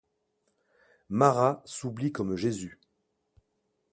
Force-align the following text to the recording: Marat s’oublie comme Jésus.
Marat 1.09 1.61
s’oublie 1.63 2.11
comme 2.11 2.35
Jésus. 2.35 2.79